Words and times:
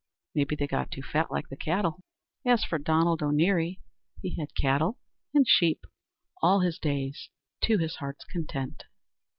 Maybe 0.33 0.55
they 0.55 0.65
got 0.65 0.89
too 0.89 1.03
fat, 1.03 1.29
like 1.29 1.49
the 1.49 1.55
cattle. 1.55 2.01
As 2.43 2.63
for 2.63 2.79
Donald 2.79 3.21
O'Neary, 3.21 3.81
he 4.23 4.33
had 4.39 4.55
cattle 4.55 4.97
and 5.31 5.47
sheep 5.47 5.85
all 6.41 6.61
his 6.61 6.79
days 6.79 7.29
to 7.65 7.77
his 7.77 7.97
heart's 7.97 8.25
content. 8.25 8.85